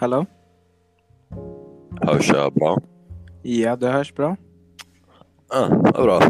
[0.00, 0.26] Hallå?
[2.00, 2.78] Hörs jag bra?
[3.42, 4.36] Ja, det hörs bra.
[5.48, 6.22] Ja, vad bra.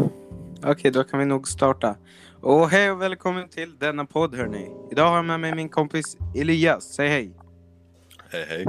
[0.63, 1.95] Okej, då kan vi nog starta.
[2.41, 4.71] Och hej och välkommen till denna podd hörni.
[4.91, 6.83] Idag har jag med mig min kompis Elias.
[6.83, 7.31] Säg hej.
[8.31, 8.65] Hej hej.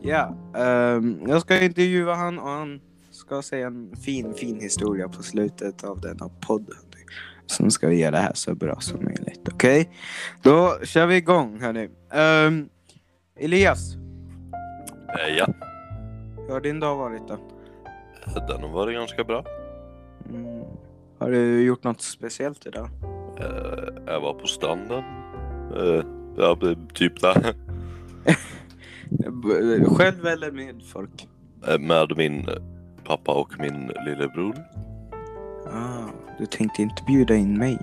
[0.00, 2.80] Ja, ehm, jag ska intervjua han och han
[3.10, 6.70] ska säga en fin, fin historia på slutet av denna podd.
[7.46, 9.48] Som ska göra det här så bra som möjligt.
[9.52, 9.90] Okej?
[10.42, 11.88] Då kör vi igång hörni.
[12.12, 12.68] Ehm,
[13.36, 13.96] Elias,
[15.18, 15.46] Eh, ja,
[16.36, 17.38] hur har din dag varit då?
[18.48, 19.44] den har varit ganska bra.
[20.30, 20.62] Mm.
[21.18, 22.88] Har du gjort något speciellt idag?
[23.40, 25.04] Eh, jag var på stranden.
[25.76, 26.04] Eh,
[26.36, 26.56] ja,
[26.94, 27.54] typ där.
[29.96, 31.28] Själv eller med folk?
[31.68, 32.48] Eh, Med min
[33.04, 34.54] pappa och min lillebror.
[35.72, 36.08] Ah,
[36.38, 37.78] du tänkte inte bjuda in mig?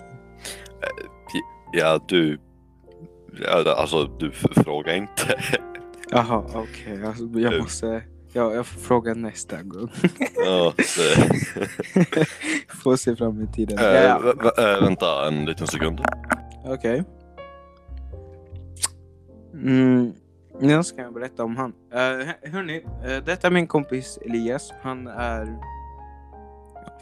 [1.74, 2.40] Ja, du...
[3.34, 5.40] Ja, alltså, du frågar inte.
[6.12, 7.06] Jaha, okej.
[7.06, 8.04] Alltså, jag måste...
[8.34, 9.90] Ja, jag får fråga nästa gång.
[10.46, 10.74] ja,
[12.84, 13.80] får se fram i tiden.
[13.80, 16.02] Eh, Ja, vä- eh, vänta en liten sekund.
[16.66, 17.04] Okej.
[19.54, 20.14] Mm,
[20.60, 21.74] nu ska jag berätta om han.
[21.94, 24.74] Uh, hörni, uh, detta är min kompis Elias.
[24.82, 25.58] Han är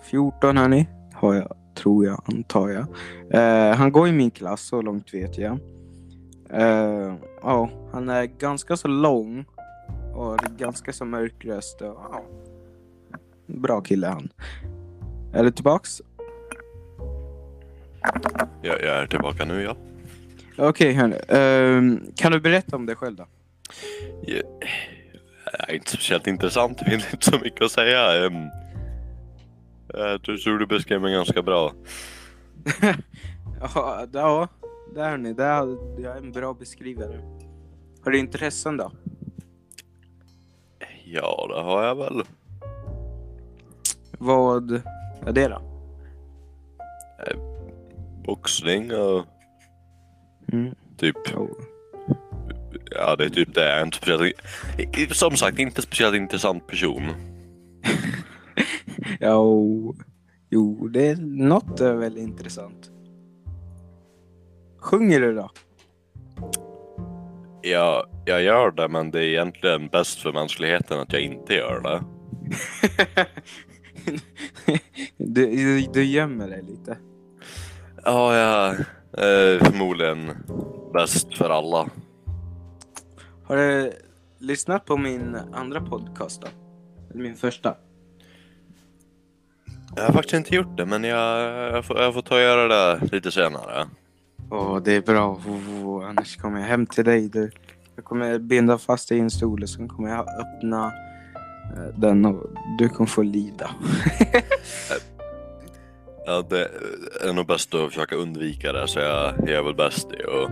[0.04, 0.88] 14 hörni.
[1.14, 2.86] Har jag, tror jag, antar jag.
[3.34, 5.60] Eh, han går i min klass, så långt vet jag.
[6.54, 9.46] Eh, Ja, han är ganska så lång.
[10.14, 11.82] Och ganska så mörk röst.
[11.82, 12.24] Och, ja,
[13.46, 14.30] bra kille han.
[15.34, 16.02] Är du tillbaks?
[18.62, 19.76] Jag, jag är tillbaka nu, ja.
[20.58, 21.16] Okej hörni.
[21.28, 23.26] Ehm, kan du berätta om dig själv då?
[24.22, 24.44] Jag
[25.70, 28.26] är inte speciellt intressant, det finns inte så mycket att säga.
[28.26, 28.48] Ehm,
[29.94, 31.74] Jag tror du beskrev mig ganska bra.
[33.62, 34.48] ja, ja,
[34.94, 35.34] där hörni.
[35.34, 37.22] Där, jag är en bra beskrivare.
[38.04, 38.92] Har du intressen då?
[41.06, 42.24] Ja, det har jag väl.
[44.18, 44.72] Vad
[45.26, 45.62] är det då?
[48.26, 49.26] Boxning och
[50.54, 50.76] Mm.
[50.98, 51.50] typ, Oh.
[52.92, 53.70] ja det är typ det.
[53.70, 54.34] Jag är inte speciellt,
[55.12, 57.04] som sagt, inte speciellt intressant person.
[59.22, 59.96] Och-
[60.50, 62.92] jo, det är något är väl intressant.
[64.80, 65.50] Sjunger du då?
[67.62, 71.82] Jag, jag gör det, men det är egentligen bäst för mänskligheten att jag inte gör
[71.82, 72.04] det.
[75.18, 76.98] du, du, du gömmer dig lite.
[78.04, 78.76] Ja, jag
[79.24, 80.32] är förmodligen
[80.94, 81.90] bäst för alla.
[83.44, 83.94] Har du
[84.40, 86.48] lyssnat på min andra podcast då?
[87.12, 87.76] Eller Min första?
[89.96, 91.42] Jag har faktiskt inte gjort det, men jag,
[91.76, 93.88] jag, får, jag får ta och göra det lite senare.
[94.52, 95.40] Åh, det är bra.
[95.84, 97.30] Oh, annars kommer jag hem till dig.
[97.30, 97.52] Du.
[97.96, 100.94] Jag kommer binda fast dig i en stol och sen kommer jag öppna
[101.76, 103.70] eh, den och du kommer få lida.
[106.26, 106.72] Ja, det
[107.30, 110.52] är nog bäst att försöka undvika det, så jag, är väl bäst i att...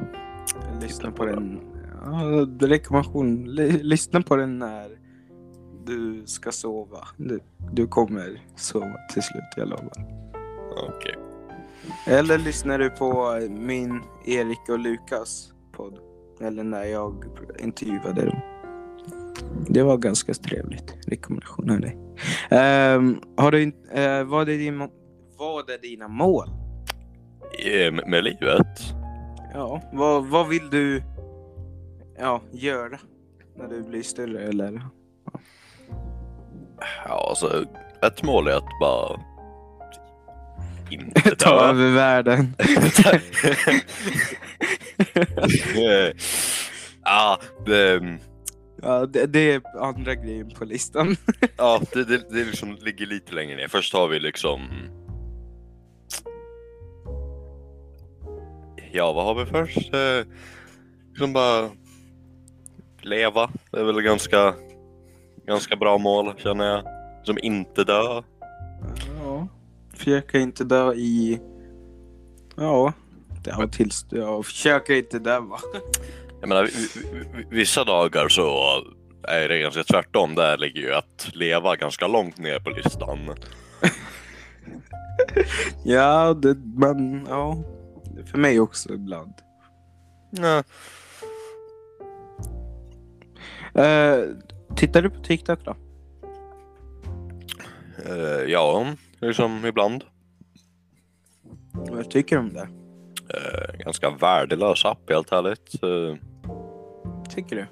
[0.83, 1.59] Lyssna på den.
[2.05, 3.45] Ja, rekommendation.
[3.81, 4.87] Lyssna på den när
[5.85, 7.07] du ska sova.
[7.17, 7.39] Du,
[7.71, 9.91] du kommer sova till slut, jag lovar.
[10.89, 11.15] Okej.
[12.07, 15.99] Eller lyssnar du på min Erik och Lukas podd?
[16.41, 17.23] Eller när jag
[17.59, 18.39] intervjuade dem.
[19.69, 20.93] Det var ganska trevligt.
[21.07, 21.97] Rekommendation av dig.
[22.49, 24.89] Ehm, har du, eh, vad, är din,
[25.37, 26.47] vad är dina mål?
[27.65, 28.67] Eh, Med, med livet?
[29.53, 31.03] Ja, vad, vad vill du
[32.19, 32.97] ja, göra
[33.55, 34.43] när du blir större?
[34.43, 34.81] Eller?
[37.05, 37.65] Ja, alltså
[38.01, 39.19] ett mål är att bara
[40.89, 41.69] inte Ta dö.
[41.69, 42.53] över världen.
[47.03, 48.01] Ja, det,
[48.81, 51.15] Ja, det, det är andra grejen på listan.
[51.57, 53.67] ja, det, det, det liksom ligger lite längre ner.
[53.67, 54.61] Först har vi liksom...
[58.91, 59.93] Ja, vad har vi först?
[59.93, 60.33] Eh,
[61.09, 61.69] liksom bara
[63.01, 63.49] leva.
[63.71, 64.53] Det är väl ganska,
[65.47, 66.83] ganska bra mål känner jag.
[67.25, 68.23] Som inte dö.
[69.97, 71.39] Försöka inte dö i...
[72.55, 72.93] Ja.
[73.45, 74.05] Ja, tills...
[74.09, 75.59] Ja, försöka inte dö va?
[76.39, 78.59] Jag menar, vi- vi- vi- vissa dagar så
[79.23, 80.35] är det ganska tvärtom.
[80.35, 83.19] Där ligger ju att leva ganska långt ner på listan.
[85.85, 87.63] Ja, det, men ja.
[88.31, 89.33] För mig också ibland.
[90.31, 90.63] Ja.
[93.77, 94.35] Uh,
[94.75, 95.75] tittar du på TikTok då?
[98.05, 98.85] Eh, ja,
[99.21, 100.03] liksom ibland.
[101.73, 102.67] Vad tycker du om det?
[103.29, 105.83] Eh, ganska värdelös app helt ärligt.
[105.83, 106.15] Eh,
[107.35, 107.65] Tycker du?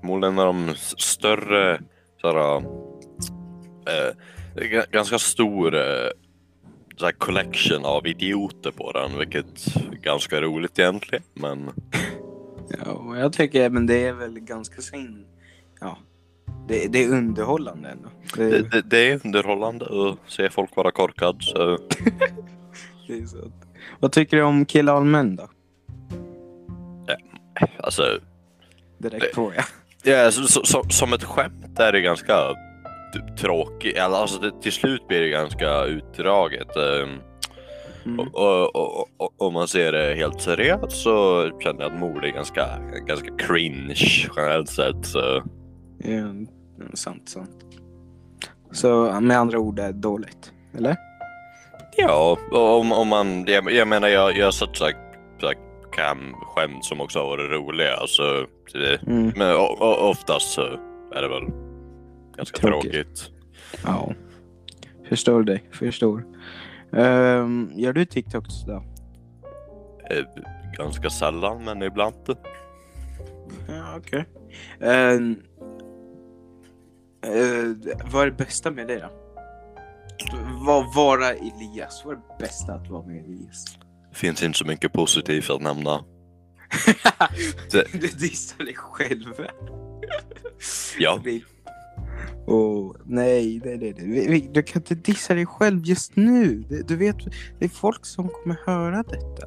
[0.00, 1.80] förmodligen är de s- större,
[2.20, 4.14] såhär, eh,
[4.54, 6.10] ga- ganska stor eh,
[6.96, 11.24] såhär collection av idioter på den, vilket är ganska roligt egentligen.
[11.34, 11.70] Men
[12.84, 15.26] Ja, och jag tycker även det är väl ganska sin...
[15.80, 15.96] Ja,
[16.70, 18.08] det, det är underhållande ändå.
[18.36, 21.36] Det, det, det, det är underhållande att se folk vara korkad.
[21.40, 21.56] Så
[23.08, 23.36] det är så.
[24.00, 25.48] Vad tycker du om killar och män då?
[27.82, 28.02] alltså,
[28.98, 29.64] Direkt Det- fråga.
[30.02, 32.34] ja, så, så, så, som ett skämt är det ganska
[33.14, 33.98] t- tråkigt.
[33.98, 36.76] Alltså, det, till slut blir det ganska utdraget.
[36.76, 37.08] eh,
[38.06, 38.18] Mm.
[38.28, 42.28] Och, och, och, om man ser det helt seriöst så känner jag att mord är
[42.28, 42.66] ganska,
[43.06, 43.94] ganska cringe
[44.36, 45.06] generellt sett.
[45.06, 45.42] Så.
[46.80, 47.50] Ja, sant, sant.
[48.72, 50.96] Så med andra ord är det dåligt, eller?
[51.96, 54.90] Ja, om, om man, jag, jag menar jag, jag har sett så
[55.92, 57.96] cam-skämt som också har varit roliga.
[58.06, 59.32] Så det, Mm.
[59.36, 60.62] men o, o, oftast så
[61.14, 61.42] är det väl
[62.36, 62.92] ganska Tråkigt.
[62.92, 63.30] tråkigt.
[63.84, 64.12] Ja.
[65.08, 66.24] Förstår dig, förstår.
[66.90, 68.82] Um, gör du TikToks då?
[70.10, 70.24] Eh,
[70.78, 72.14] Ganska sällan men ibland.
[73.68, 74.24] Ja, okej.
[74.80, 75.36] Ehm,
[77.22, 79.10] eh, vad är det bästa med det då?
[80.66, 82.02] Vad vara Elias?
[82.04, 83.64] Vad är det bästa att vara med Elias?
[84.12, 86.04] Finns inte så mycket positivt att nämna.
[87.72, 89.34] Det- du dissar dig själv.
[90.98, 91.22] Ja.
[92.46, 93.94] Åh, nej, nej, nej.
[94.28, 94.50] nej.
[94.52, 96.64] Du kan inte dissa dig själv just nu.
[96.68, 97.16] Det- Du vet,
[97.58, 99.46] det är folk som kommer höra detta.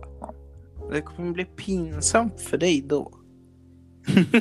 [0.91, 3.13] Det kommer bli pinsamt för dig då.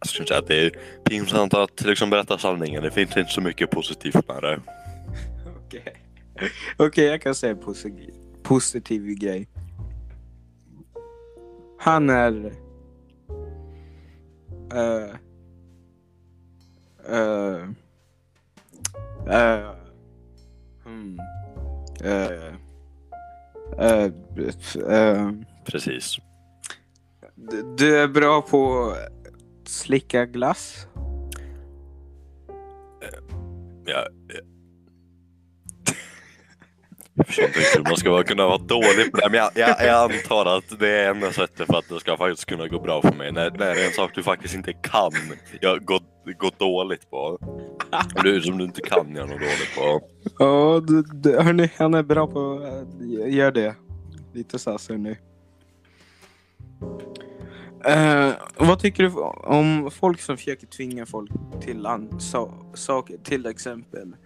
[0.00, 0.70] Jag skulle säga att det är
[1.04, 2.82] pinsamt att liksom berätta sanningen.
[2.82, 4.60] Det finns inte så mycket positivt med det.
[5.66, 5.96] Okej,
[6.76, 9.48] Okej, jag kan säga en positiv, positiv grej.
[11.78, 12.52] Han är...
[14.74, 15.14] Uh,
[17.12, 17.68] uh,
[19.28, 19.74] uh,
[20.84, 21.18] hmm,
[22.04, 22.54] uh,
[23.80, 24.10] uh,
[24.76, 25.32] uh,
[25.64, 26.16] Precis.
[27.76, 28.94] du- är bra på
[29.74, 30.86] slicka glass.
[33.86, 34.40] Ja, ja.
[37.16, 39.28] Jag förstår inte riktigt hur man ska vara- kunna vara dålig på det.
[39.30, 42.44] Men jag, jag, jag antar att det är enda sättet för att det ska faktiskt
[42.48, 43.32] kunna gå bra för mig.
[43.32, 45.12] När det är en sak du faktiskt inte kan
[45.60, 46.00] jag gå,
[46.58, 47.38] dåligt på.
[48.22, 50.00] Du som du inte kan göra något dåligt på.
[50.38, 53.74] Ja, du, du, hörni, han är bra på att gör det.
[54.32, 55.16] Lite sass nu.
[57.88, 61.86] Uh, vad tycker du om folk som försöker tvinga folk till
[62.74, 63.16] saker?
[63.16, 64.16] Till exempel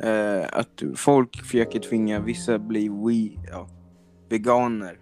[0.00, 3.68] eh, att folk försöker tvinga vissa bli we, ja,
[4.28, 4.98] veganer.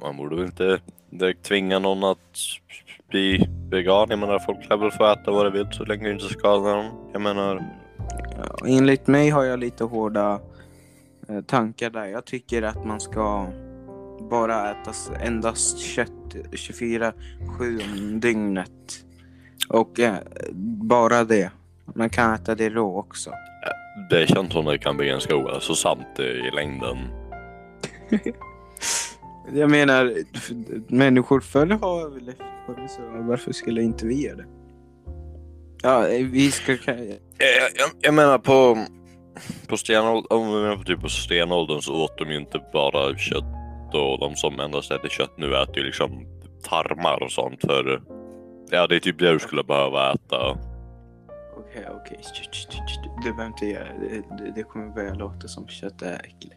[0.00, 0.80] Man borde väl inte
[1.10, 2.38] direkt tvinga någon att
[3.08, 4.06] bli vegan.
[4.10, 6.76] Jag menar folk kan väl få äta vad de vill så länge det inte skadar
[6.76, 7.10] dem.
[7.12, 7.80] Jag menar,
[8.36, 10.40] Ja, enligt mig har jag lite hårda
[11.46, 12.06] tankar där.
[12.06, 13.46] Jag tycker att man ska
[14.30, 17.12] bara äta endast kött 24-7
[17.60, 19.04] om dygnet.
[19.68, 20.14] Och eh,
[20.84, 21.50] bara det.
[21.94, 23.30] Man kan äta det rå också.
[24.10, 26.96] det känns som det kan bli ganska ohälsosamt i längden.
[29.52, 30.14] Jag menar,
[30.94, 32.32] människor förr har väl
[32.66, 34.46] på det så varför skulle inte vi göra det?
[35.82, 36.72] Ja, eh, vi ska...
[36.72, 38.84] ka- Jag, jag, jag menar på,
[39.66, 43.16] på stenåldern, om vi menar på typ på stenåldern så åt de ju inte bara
[43.18, 43.44] kött
[43.94, 46.26] och de som endast äter kött nu äter ju liksom
[46.62, 48.02] tarmar och sånt för
[48.70, 50.58] ja det är typ det du skulle behöva äta.
[51.56, 52.18] Okej, okej.
[52.22, 52.98] Tsch, tsch, tsch.
[53.24, 54.52] Du behöver inte göra det.
[54.54, 56.54] Det, kommer börja låta som kött är äckligt.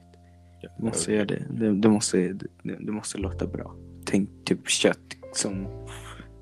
[0.77, 1.43] Du måste göra det.
[1.49, 3.75] Det, det, måste, det, det måste låta bra.
[4.05, 4.97] Tänk typ kött
[5.33, 5.67] som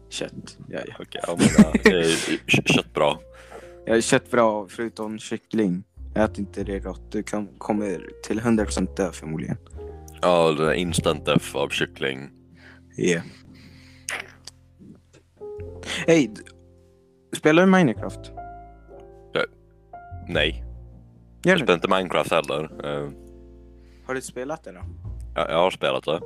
[0.09, 0.57] kött.
[0.69, 0.95] Ja, ja.
[1.73, 2.15] Okej,
[2.47, 3.19] k- kött bra.
[3.85, 5.83] Ja, kött bra förutom kyckling.
[6.15, 7.11] Ät inte det rått.
[7.11, 9.57] Du kan, kommer till 100% dö förmodligen.
[10.21, 12.29] Ja, det är instant death av kyckling.
[12.97, 13.23] Yeah.
[16.07, 16.33] Hej!
[17.37, 18.31] Spelar du Minecraft?
[20.27, 20.63] Nej,
[21.43, 22.63] Gör jag spelar inte Minecraft heller.
[22.63, 23.09] Eh,
[24.05, 24.79] Har du spelat det då?
[25.35, 26.21] Jag, jag har spelat det.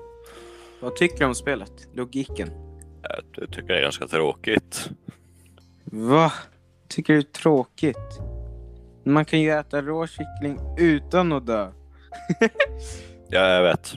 [0.82, 1.88] Vad tycker du om spelet?
[1.94, 2.50] Logiken?
[3.38, 4.90] Jag tycker det är ganska tråkigt.
[5.84, 6.32] Va?
[6.88, 8.20] Tycker du det är tråkigt?
[9.04, 11.72] Man kan ju äta rå kyckling utan att dö.
[13.30, 13.94] Ja, jag vet.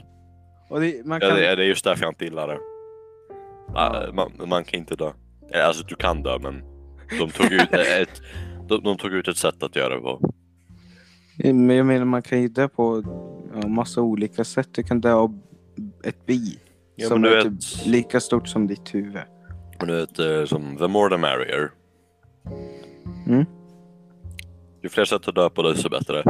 [0.69, 1.37] Det, man Ja, kan...
[1.37, 2.57] är- det är just därför jag inte gillar det.
[3.73, 4.05] Ja.
[4.13, 5.11] Man, man, man kan inte dö.
[5.53, 6.63] Eh, Alltså du kan dö men
[7.19, 8.21] de tog ut ett,
[8.67, 10.31] de, de tog ut ett sätt att göra det på.
[11.43, 13.03] Men jag menar man kan ju dö på
[13.61, 14.69] ja, massa olika sätt.
[14.71, 15.39] Du kan dö av
[16.03, 16.59] ett bi.
[16.95, 19.21] Ja, som är vet- typ lika stort som ditt huvud.
[19.79, 21.71] Men du vet, eh, som the more the merrier.
[23.27, 23.45] Mm.
[24.83, 26.23] Ju fler sätt att dö på desto bättre.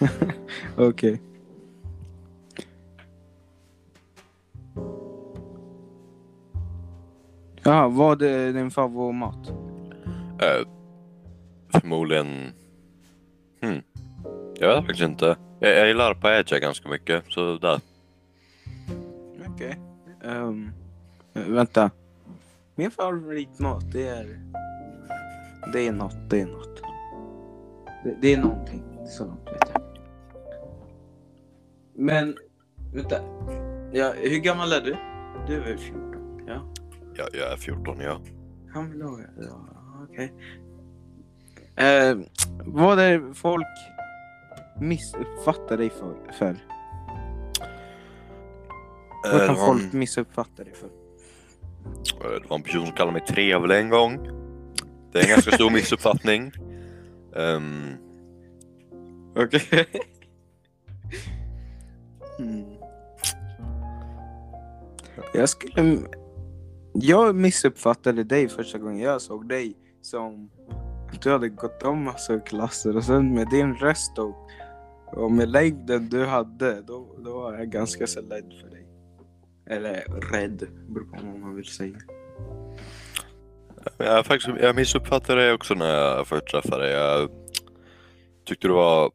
[0.76, 1.22] Okej.
[7.62, 9.48] Ja, vad är din favoritmat?
[10.42, 10.68] Eh,
[11.72, 12.52] förmodligen...
[13.62, 13.82] Hmm.
[14.58, 15.36] Jag vet faktiskt inte.
[15.58, 17.80] Jag, jag gillar paella ganska mycket, så där.
[19.48, 19.80] Okej.
[20.24, 20.70] Ehm,
[21.32, 21.90] vänta.
[22.74, 24.40] Min favoritmat det är...
[25.72, 26.82] Det är något, det är något.
[28.04, 29.82] Det, det är någonting, så långt vet jag.
[31.94, 32.36] Men,
[32.94, 33.16] vänta.
[33.92, 34.96] Ja, hur gammal är du?
[35.46, 36.09] Du är väl 14?
[37.20, 37.28] Ja.
[37.32, 38.20] Jag, jag är 14, ja.
[38.72, 39.18] Han vill ha...
[39.40, 39.66] Ja,
[40.10, 40.32] okej.
[41.76, 42.18] Eh,
[42.64, 43.66] vad är folk
[44.80, 46.14] missuppfattar dig för?
[46.38, 46.46] för?
[46.46, 46.56] Eh,
[49.32, 50.86] Vad det, kan folk missuppfatta dig för?
[50.86, 54.28] eh, det var en person som kallade mig trevlig en gång.
[55.12, 56.52] Det är en ganska stor missuppfattning.
[57.36, 57.94] Ehm,
[59.36, 59.62] Okej.
[62.38, 62.64] mm.
[65.34, 65.98] Jag skulle...
[66.92, 70.50] Jag missuppfattade dig första gången jag såg dig som
[71.12, 74.50] att du hade gått om massa klasser och sen med din röst och,
[75.06, 78.86] och med längden du hade då, då var jag ganska så rädd för dig.
[79.66, 81.96] Eller rädd, beror på vad man vill säga.
[83.98, 86.92] jag, faktiskt, jag missuppfattade dig också när jag först träffade dig.
[86.92, 87.30] Jag
[88.46, 89.10] tyckte du var...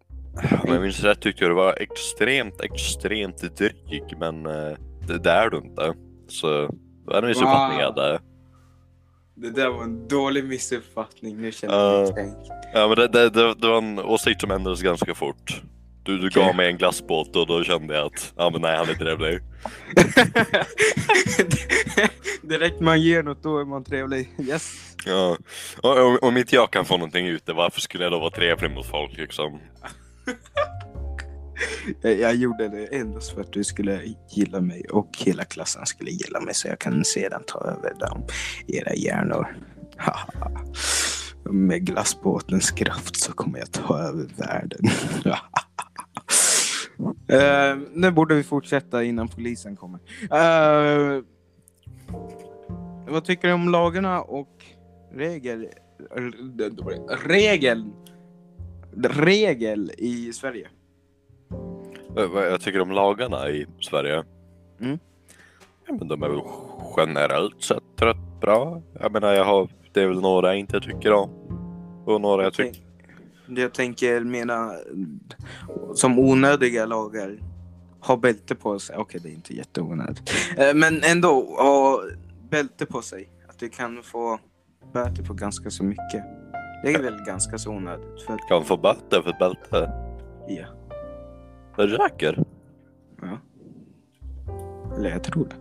[0.63, 4.77] Om jag minns rätt tyckte jag du var extremt, extremt dryg, men eh,
[5.07, 5.93] det, det är du inte.
[6.27, 6.69] Så
[7.05, 8.03] det var en missuppfattning jag Wow.
[8.03, 8.19] hade.
[9.37, 12.37] Det där var en dålig missuppfattning, nu känner jag mig kränkt.
[12.73, 15.61] Ja men det, det, det, det var en åsikt som ändrades ganska fort.
[16.03, 16.43] Du, du Okej.
[16.43, 19.39] gav mig en glassbåt och då kände jag att, ja men nej han är trevlig.
[22.41, 24.29] Direkt man ger något då är man trevlig.
[24.39, 24.73] Yes.
[25.05, 25.37] Ja.
[25.83, 28.71] Och, och, om inte jag kan få någonting ute, varför skulle jag då vara trevlig
[28.71, 29.59] mot folk liksom?
[32.01, 36.11] Jag, jag gjorde det endast för att du skulle gilla mig och hela klassen skulle
[36.11, 38.23] gilla mig så jag kan sedan ta över dem,
[38.67, 39.57] era hjärnor.
[39.97, 40.51] Haha.
[41.43, 44.81] Med glassbåtens kraft så kommer jag ta över världen.
[47.33, 49.99] uh, nu borde vi fortsätta innan polisen kommer.
[50.23, 51.23] Uh,
[53.07, 54.65] vad tycker du om lagarna och
[55.13, 55.67] regel...
[57.27, 57.91] Regel...
[59.03, 60.67] Regel i Sverige?
[62.17, 64.23] Eh, vad Jag tycker om lagarna i Sverige.
[64.81, 64.99] Mm.
[65.87, 66.41] Ja, men de är väl
[66.97, 68.81] generellt sett rätt bra.
[68.99, 71.29] Jag menar jag har, det är väl några jag inte tycker om.
[72.05, 72.81] Och några jag tycker.
[73.47, 74.71] Jag tänker mena
[75.95, 77.39] som onödiga lagar.
[78.01, 78.97] Ha bälte på sig.
[78.97, 80.31] Okej, det är inte jätteonödigt.
[80.57, 82.01] Eh, Men ändå, ha
[82.49, 83.29] bälte på sig.
[83.47, 84.39] Att du kan få
[84.93, 86.23] böter på ganska så mycket.
[86.83, 88.21] Det är väl ganska så onödigt.
[88.21, 89.91] För Kan få böter för ett bälte.
[90.47, 90.65] ja,
[91.75, 92.43] Säker?
[93.21, 93.37] ja.
[94.97, 95.55] Eller jag tror det.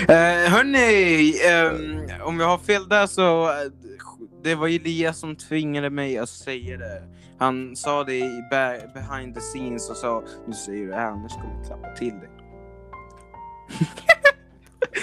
[0.00, 3.70] Uh, hörni, ehm, om jag har fel där så eh,
[4.42, 7.02] det var Elias som tvingade mig att säga det.
[7.38, 11.10] Han sa det i be- behind the scenes och sa nu säger du det här
[11.10, 12.30] annars kommer jag klappa till dig.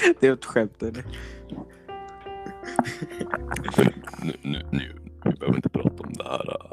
[0.20, 1.06] det är ett skämt eller?
[4.24, 4.96] Nu, nu, nu.
[5.26, 6.72] Vi behöver inte prata om det här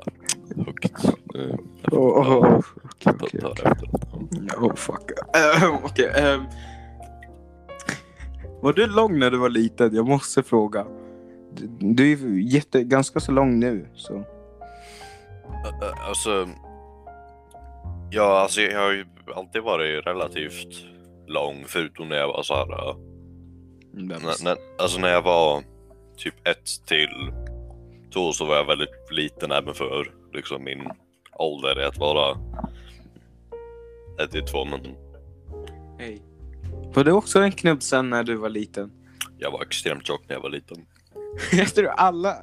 [1.34, 1.54] Uh,
[1.92, 2.60] Oh, oh, oh.
[2.84, 3.92] Okej, ta, ta efteråt.
[4.56, 5.10] Oh fuck.
[5.36, 6.12] Uh, Okej.
[6.16, 6.42] ehm.
[8.62, 9.94] var du lång när du var liten?
[9.94, 10.86] Jag måste fråga.
[11.54, 13.88] Du, du är ju jätte, ganska så lång nu.
[13.94, 14.14] Så.
[14.14, 14.24] Ä-
[15.82, 16.48] ä, Alltså,
[18.10, 20.84] ja, alltså jag har ju alltid varit relativt
[21.26, 22.96] lång förutom när jag var så här.
[23.92, 25.62] När, när, alltså när jag var
[26.16, 27.32] typ ett till
[28.14, 30.90] två så var jag väldigt liten även för liksom min
[31.32, 32.38] ålder att vara
[34.24, 34.80] ett till två men
[35.98, 36.22] Hej.
[36.94, 38.90] Var du också en knubbsen när du var liten?
[39.38, 40.76] jag var extremt tjock när jag var liten.
[41.52, 42.36] Jag tror alla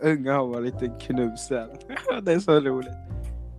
[0.00, 1.68] unga har varit en knubbsen.
[2.22, 2.90] det är så roligt.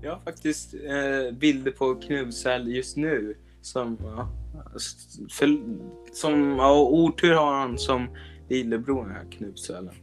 [0.01, 3.37] Jag har faktiskt eh, bilder på knubbsäl just nu.
[3.61, 4.29] Som, ja,
[5.31, 5.59] för,
[6.13, 8.07] som ja, otur har han som
[8.49, 9.93] lillebror den här knubbsälen.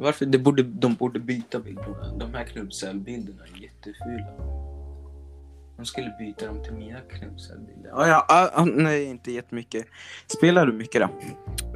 [0.00, 0.26] Varför?
[0.26, 2.14] Det borde, de borde byta bilderna.
[2.18, 4.26] De här knubbsälbilderna är jättefula.
[5.76, 7.90] De skulle byta dem till mina knubbsälbilder.
[7.94, 9.86] Ah, ja, ah, ah, nej, inte jättemycket.
[10.26, 11.06] Spelar du mycket då?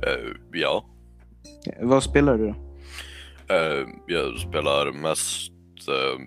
[0.09, 0.85] Eh, ja,
[1.81, 2.55] Vad spelar du då?
[3.55, 5.51] eh, jag spelar mest
[5.89, 6.27] uh,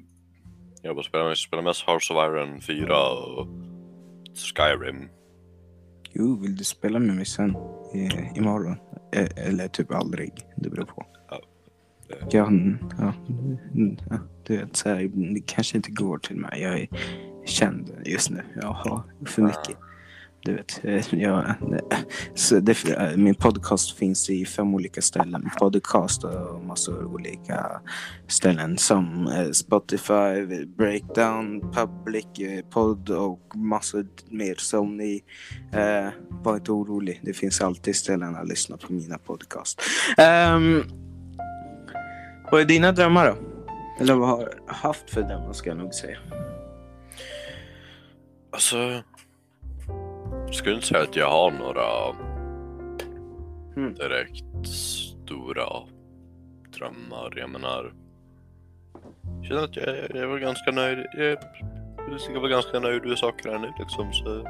[0.81, 3.47] jag bara spelar, jag spelar mest Hearts of Iron 4 och
[4.55, 5.09] Skyrim.
[6.13, 7.55] Jo, vill du spela med mig sen?
[7.93, 8.75] I, imorgon?
[9.35, 10.33] Eller typ aldrig.
[10.55, 11.05] Det beror på.
[12.09, 12.15] Ja.
[12.29, 13.13] Ja, mm, ja,
[13.75, 16.61] mm, ja, du vet, så här, det kanske inte går till mig.
[16.61, 16.87] Jag är
[17.45, 18.43] känd just nu.
[18.61, 19.77] Jag har för mycket.
[20.39, 21.55] Du vet, eh, jag,
[22.35, 25.49] så det, eh, min podcast finns i fem olika ställen.
[25.59, 27.81] Podcast och massor olika
[28.27, 34.55] ställen som eh, Spotify, Breakdown, Public, eh, Podd och massor mer.
[34.57, 35.23] Så om ni
[35.73, 36.09] eh,
[36.43, 39.81] var inte orolig, det finns alltid ställen att lyssna på mina podcast.
[40.55, 41.06] Um,
[42.51, 43.35] vad är dina drömmar då?
[44.03, 46.17] Eller vad har du haft för drömmar ska jag nog säga.
[48.51, 48.77] Alltså,
[50.45, 52.15] jag skulle inte säga att jag har några
[53.77, 53.93] Mm.
[53.93, 55.65] direkt stora
[56.77, 57.33] drömmar.
[57.37, 57.93] Jag menar,
[59.37, 61.05] jag känner att jag, jag är väl ganska nöjd.
[61.13, 61.37] Jag,
[62.33, 64.13] jag var ganska nöjd med saker här nu liksom.
[64.13, 64.47] Så,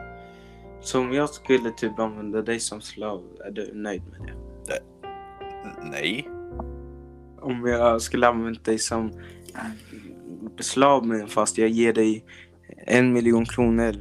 [0.82, 4.34] Så om jag skulle typ använda dig som slav, är du nöjd med det?
[5.92, 6.30] nej.
[7.42, 9.12] Om jag skulle använda dig som
[10.60, 12.26] slav men fast jag ger dig
[12.86, 13.94] en miljon kronor.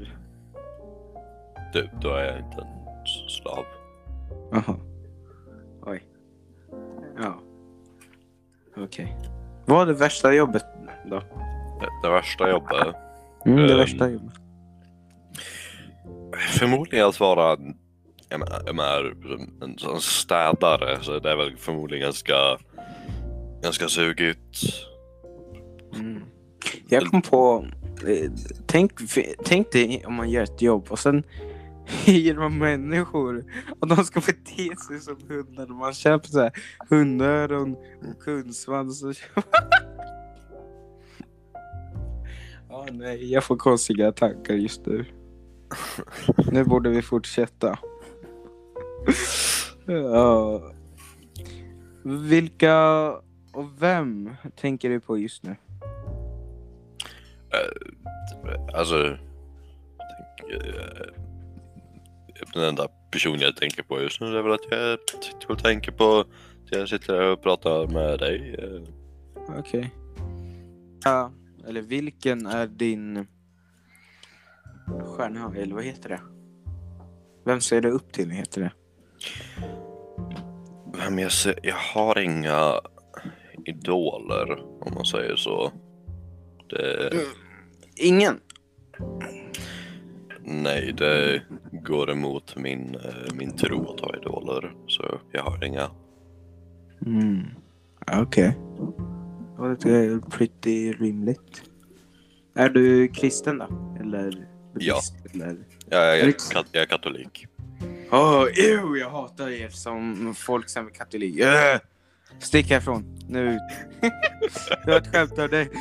[1.73, 3.65] Du, då är jag inte en slav.
[4.53, 4.77] Jaha.
[5.83, 6.03] Oj.
[7.23, 7.39] Ja.
[8.77, 9.17] Okej.
[9.67, 10.65] Vad är det värsta jobbet
[11.11, 11.19] då?
[11.81, 12.97] Det, det värsta jobbet
[13.47, 13.79] Mm, det Ehm.
[13.79, 14.35] värsta jobbet.
[16.59, 17.57] Förmodligen att vara
[18.29, 19.15] jag menar,
[19.63, 22.35] en sån städare så det är väl förmodligen ganska,
[23.67, 24.59] ganska sugigt.
[25.95, 26.23] Mm.
[26.89, 27.67] Jag kom på,
[28.07, 28.31] eh,
[28.67, 28.93] tänk,
[29.45, 31.23] tänk dig om man gör ett jobb och sen
[32.05, 33.45] hyr man människor
[33.81, 35.67] och de ska bete sig som hundar.
[35.67, 36.53] Man köper så här
[36.89, 39.03] hundöron och kundsvans.
[39.03, 39.15] Och
[42.69, 45.05] Ja, nej, jag får konstiga tankar just nu.
[46.53, 47.79] Nu borde vi fortsätta.
[49.87, 50.63] Ja.
[52.05, 53.13] Vilka
[53.57, 55.57] och vem tänker du på just nu?
[58.75, 58.97] Alltså,
[59.99, 61.13] jag tänker, eh,
[62.55, 65.93] den enda personen jag tänker på just nu är väl att jag sitter och tänker
[65.93, 66.27] på att
[66.71, 68.55] jag sitter här och pratar med dig.
[68.59, 68.83] eh.
[69.59, 69.91] Okej.
[71.05, 71.33] Ja,
[71.69, 73.27] eller vilken är din
[75.05, 76.21] stjärna, eller vad heter det?
[77.45, 78.73] Vem ser du upp till, heter det?
[80.99, 82.81] Vem jag ser, jag har inga
[83.69, 85.73] idoler om man säger så.
[86.71, 87.13] Det,
[87.97, 88.41] Ingen?
[90.45, 94.75] nej, det går emot min, eh, min tro att ha idoler.
[94.87, 95.91] Så jag har inga.
[97.07, 97.43] Mm.
[98.13, 98.59] Okej.
[99.59, 99.77] Okay.
[99.83, 101.63] Det är pretty rimligt.
[102.55, 103.97] Är du kristen då?
[104.01, 105.15] Eller buddhist?
[105.35, 105.57] Eller?
[105.91, 107.47] Jag är, kat, jag är katolik.
[108.11, 111.41] Åh, oh, ew, jag hatar er som folk som är katolik.
[111.41, 111.47] Uh,
[112.39, 113.59] stick härifrån, nu.
[114.85, 115.71] det var ett skämt av dig.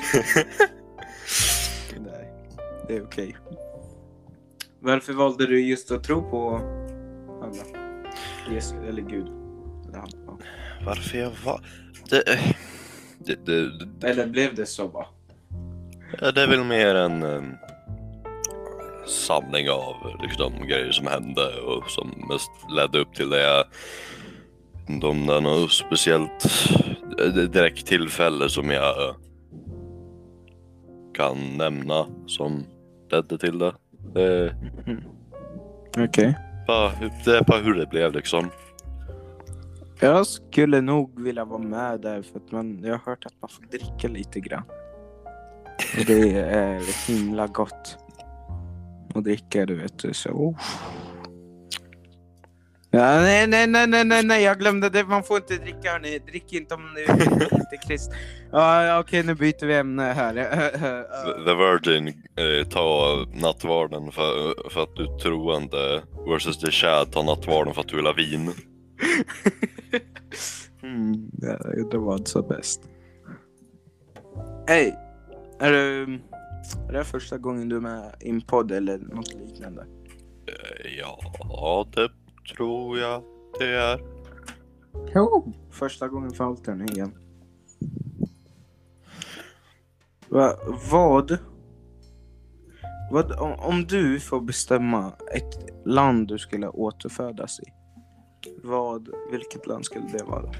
[1.98, 2.34] Nej,
[2.88, 3.36] det är okej.
[4.80, 6.56] Varför valde du just att tro på
[7.44, 7.64] alla?
[8.52, 9.28] Jesus, eller Gud?
[9.88, 10.38] Eller, han, ja.
[10.86, 11.62] Varför jag var...
[12.10, 12.24] Det,
[13.20, 15.06] det, det, det, eller blev det så bara?
[16.22, 17.56] Ja, det är väl mer en um,
[19.08, 23.42] samling av liksom, grejer som hände och som mest ledde upp till det.
[23.42, 23.66] Jag
[24.86, 26.46] vet inte om det är något speciellt
[27.20, 29.16] eh, direkt tillfälle som jag eh,
[31.14, 32.64] kan nämna som
[33.12, 33.74] ledde till det.
[34.14, 34.56] Det,
[35.98, 36.38] Okej.
[36.68, 36.92] bara,
[37.26, 38.50] det är bara hur det blev liksom.
[40.00, 43.50] Jag skulle nog vilja vara med där för att man, jag har hört att man
[43.50, 44.64] får dricka lite grann.
[46.00, 47.98] Och det är himla gott
[49.16, 50.06] att dricka, du vet.
[50.12, 50.58] Så, oh.
[52.96, 55.04] Ja, nej, nej, nej, nej, nej, nej, jag glömde det.
[55.04, 56.20] Man får inte dricka, hörni.
[56.20, 58.12] Drick inte om ni är inte krist.
[58.52, 60.34] Ja, okej, nu byter vi ämne här.
[61.46, 67.24] The Virgin eh, tar nattvarden för, för att du är troende versus The Chad tar
[67.24, 68.42] nattvarden för att du vill ha vin.
[70.84, 71.30] mm,
[71.92, 72.82] det var inte så bäst.
[74.68, 74.96] Hej!
[75.60, 76.20] Är det,
[76.90, 79.82] är det första gången du är med i en podd eller något liknande?
[80.48, 82.10] Eh, Ja, det
[82.46, 83.24] tror jag
[83.60, 84.00] det är.
[85.16, 85.54] Jo.
[85.70, 87.14] Första gången för allt den igen.
[90.30, 90.54] Va,
[90.92, 91.38] vad?
[93.12, 97.64] vad om, om du får bestämma ett land du skulle återfödas i.
[98.64, 100.52] Vad, vilket land skulle det vara?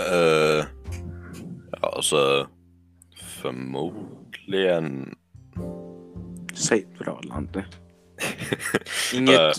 [0.00, 0.64] Uh,
[1.70, 2.48] alltså,
[3.16, 5.14] förmodligen
[6.54, 7.62] säg ett bra land.
[9.14, 9.56] Inget...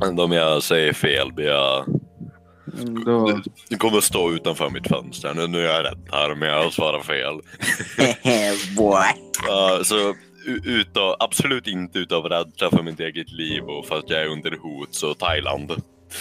[0.00, 1.84] Men om jag säger fel blir jag...
[3.06, 3.40] Då...
[3.68, 5.34] Du kommer stå utanför mitt fönster.
[5.34, 7.40] Nu, nu är jag rätt här men jag svarar fel.
[8.76, 9.04] Boy.
[9.46, 10.14] Ja, så
[10.64, 14.50] utav, absolut inte utav rädsla för mitt eget liv och för att jag är under
[14.50, 15.72] hot så Thailand.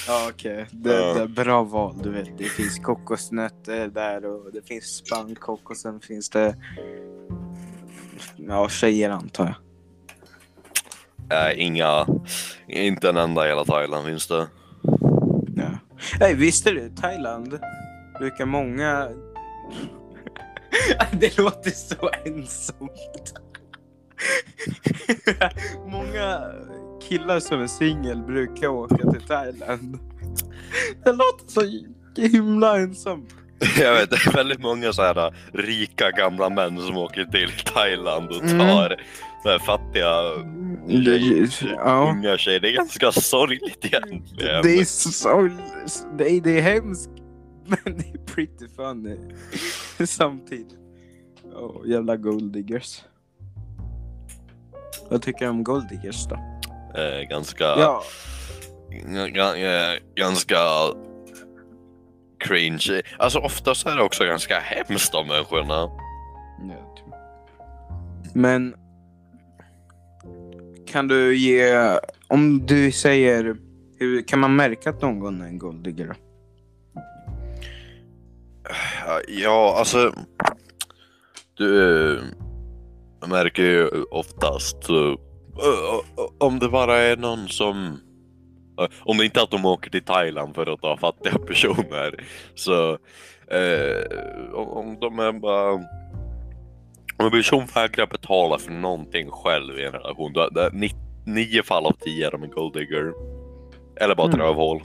[0.08, 1.14] Ja okej, det, Ja.
[1.14, 1.96] det är bra val.
[2.04, 6.56] Du vet, det finns kokosnötter där och det finns spannkok och sen finns det
[8.36, 9.56] ja, tjejer antar jag.
[11.32, 12.08] Äh, inga,
[12.68, 14.48] inte en enda i hela Thailand finns det.
[15.56, 15.70] Ja.
[16.20, 17.60] Hey, visste du, Thailand
[18.20, 19.10] brukar många...
[21.12, 23.34] det låter så ensamt.
[25.88, 26.52] många
[27.10, 30.00] killar som är singel brukar åka till Thailand.
[31.04, 31.62] Det låter så
[32.22, 33.36] himla ensamt.
[33.80, 38.30] Jag vet, det är väldigt många så här rika gamla män som åker till Thailand
[38.30, 38.60] och Mm.
[38.60, 38.96] tar så
[39.48, 40.12] här fattiga
[41.06, 42.12] tjejer, Ja.
[42.12, 42.60] unga tjejer.
[42.60, 44.62] Det är ganska sorgligt egentligen.
[44.64, 45.50] Det är så...
[46.18, 47.10] Det är, det är hemskt.
[47.66, 49.18] Men det är pretty funny.
[50.08, 50.78] Samtidigt.
[51.56, 53.02] Oh, jävla golddiggers.
[55.10, 56.36] Vad tycker du om golddiggers då?
[57.02, 58.04] Eh, ganska, Ja.
[58.90, 60.58] g- ganska
[62.40, 63.02] cringe.
[63.20, 65.90] Alltså oftast är det också ganska hemskt de människorna.
[66.70, 67.16] ja typ.
[68.36, 68.76] Men
[70.98, 73.58] kan du ge, om du säger,
[74.00, 76.08] hur kan man märka att någon är en golddigger?
[76.08, 76.14] då?
[79.28, 80.14] Ja, alltså.
[81.58, 82.24] Du eh,
[83.28, 86.00] märker ju oftast eh, eh,
[86.38, 88.00] om det bara är någon som
[89.00, 92.24] om det inte är att de åker till Thailand för att ta fattiga personer
[92.56, 92.92] så
[93.52, 95.84] eh, om de är bara
[97.20, 100.92] om en person vägrar betala för någonting själv i en relation då det är ni,
[101.26, 103.14] nio fall av tio är de en golddigger.
[104.02, 104.46] Eller bara ett Mm.
[104.48, 104.82] rövhål.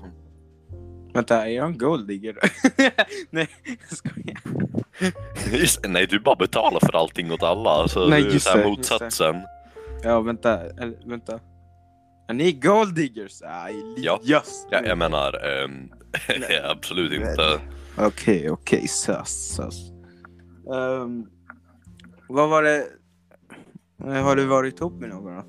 [1.15, 2.37] Vänta, är jag en golddigger?
[3.31, 3.49] Nej,
[3.89, 4.39] jag skojar.
[5.53, 7.89] Just, nej, du bara betalar för allting åt alla.
[7.89, 9.37] Så Nej, det är just det, just motsatsen.
[10.03, 10.61] Ja, vänta.
[10.61, 11.41] Eller, vänta.
[12.29, 13.43] Är ni golddiggers?
[13.43, 14.21] Aj, Ja.
[14.23, 14.67] Elias.
[14.71, 15.89] Ja, jag menar, ehm,
[16.71, 17.61] absolut inte.
[17.99, 18.89] Okej, okej.
[18.89, 19.75] Sös, sös.
[20.75, 21.27] Ehm,
[22.29, 22.87] vad var det?
[24.05, 25.45] Eh, Har du varit ihop med någon då?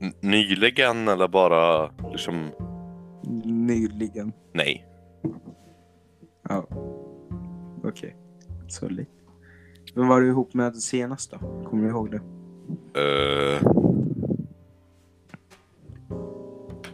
[0.00, 2.50] N- Nyligen eller bara liksom,
[3.44, 4.32] Nyligen.
[4.52, 4.86] nej.
[6.48, 6.66] Ja.
[7.84, 8.16] Okej.
[8.68, 9.06] Sorry.
[9.94, 11.38] Vem var du ihop med senast då?
[11.38, 12.20] Kommer du ihåg det?
[13.00, 13.62] Eh,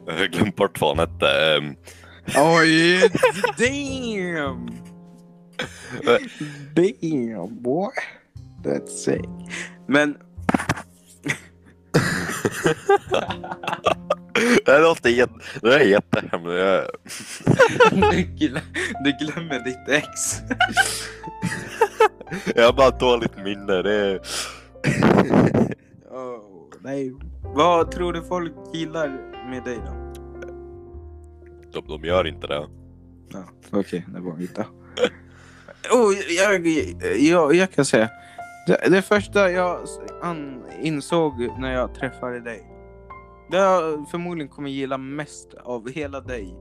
[0.06, 1.28] jag har glömt bort vad han hette.
[1.56, 1.74] ehm,
[2.36, 3.00] Oj,
[3.58, 4.70] damn!
[6.74, 7.88] Damn boy.
[8.66, 9.24] That's sick.
[9.86, 10.16] Men
[14.64, 16.48] det låter jätte, det är jättehemskt.
[16.48, 16.86] Jag-
[17.90, 18.60] du, glö-
[19.04, 20.10] du glömmer ditt ex.
[22.54, 23.82] Jag har bara dåligt minne.
[23.82, 24.20] Det är...
[26.10, 26.40] oh,
[26.80, 27.12] nej.
[27.42, 29.08] Vad tror du folk gillar
[29.50, 30.12] med dig då?
[31.72, 32.66] De, de gör inte det.
[33.32, 34.66] Ja, Okej, det var inte.
[35.92, 36.66] Oh, jag,
[37.18, 38.08] jag, jag kan säga.
[38.66, 39.80] Det, det första jag
[40.22, 42.62] an, insåg när jag träffade dig.
[43.50, 46.54] Det jag förmodligen kommer gilla mest av hela dig.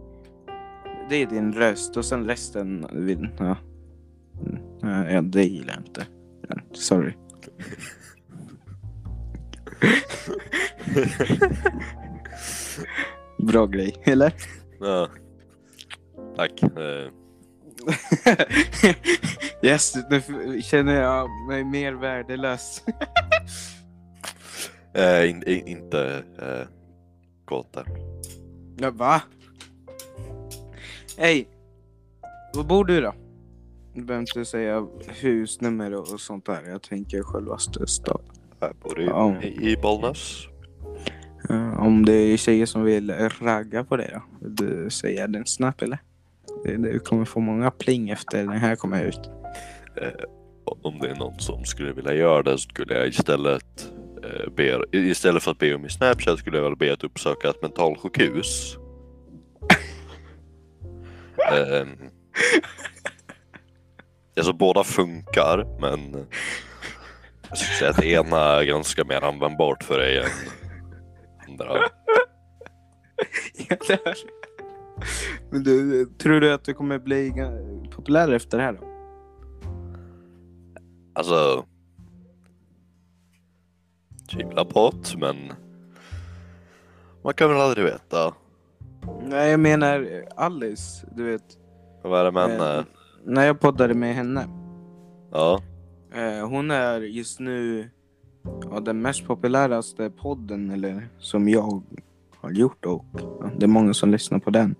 [1.09, 2.85] Det är din röst och sen resten.
[2.93, 3.57] vill- Ja,
[4.83, 6.05] Mm, ja, det gillar jag inte.
[6.73, 7.13] Sorry.
[13.37, 14.33] Bra grej, eller?
[14.79, 15.07] Ja.
[16.35, 16.51] Tack.
[17.87, 18.95] Eh,
[19.61, 20.21] yes, nu
[20.61, 22.83] känner jag mig mer värdelös.
[24.93, 26.67] eh, in, in, inte eh,
[27.45, 27.85] kåt där.
[28.77, 29.21] Ja, va?
[31.17, 31.47] Hej!
[32.53, 33.13] Var bor du då?
[33.93, 36.63] Du behöver inte säga husnummer och sånt där.
[36.69, 38.21] Jag tänker självaste stad.
[38.59, 39.41] Jag bor i, Ja.
[39.41, 40.47] i, Bollnäs.
[41.49, 44.21] Ja, om det är tjejer som vill ragga på dig då?
[44.41, 45.99] Vill du säga den snabbt eller?
[46.65, 49.29] Du- kommer få många pling efter den här kommer ut.
[50.65, 53.91] Om det är någon som skulle vilja göra det så skulle jag istället
[54.23, 57.49] eh, be, istället för att be om min Snapchat skulle jag väl be att uppsöka
[57.49, 58.77] ett mentalsjukhus.
[61.51, 61.89] Ehm,
[64.37, 66.27] alltså båda funkar men
[67.49, 70.25] jag skulle säga att det ena är ganska mer användbart för dig än
[71.47, 71.79] andra.
[75.49, 77.33] Men du, tror du att du kommer bli
[77.91, 78.87] populär efter det här då?
[81.13, 81.65] Alltså.
[84.31, 85.35] tvivlar på det, men
[87.23, 88.33] man kan väl aldrig veta.
[89.23, 91.57] Nej, jag menar Alice, du vet.
[92.03, 92.85] Vad är det med Eh, henne?
[93.25, 94.47] När jag poddade med henne.
[95.31, 95.61] Ja.
[96.13, 97.89] Eh, hon är just nu
[98.71, 101.83] ja, den mest populäraste podden eller, som jag
[102.45, 103.05] har gjort och
[103.41, 104.75] ja, det är många som lyssnar på den.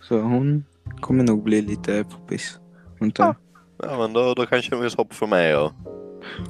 [0.00, 0.64] Så hon
[1.00, 2.58] kommer nog bli lite poppis.
[3.00, 3.36] jag.
[3.82, 5.72] Ja men då, då kanske det finns hopp för mig och...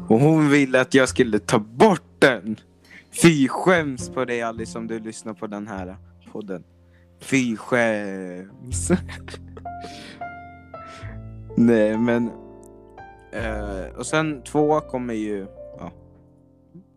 [0.09, 2.57] Och hon ville att jag skulle ta bort den.
[3.23, 5.97] Fy skäms på dig Alice om du lyssnar på den här
[6.33, 6.65] podden.
[7.21, 8.91] Fy skäms.
[11.57, 12.31] Nej men.
[13.33, 15.58] Eh, och sen två kommer ju ja,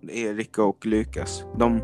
[0.10, 1.44] Erika och Lukas.
[1.60, 1.82] De,